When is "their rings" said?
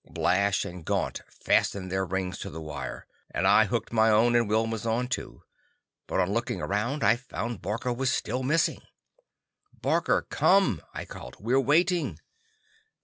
1.91-2.39